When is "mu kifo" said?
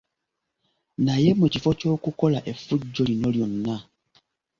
1.39-1.69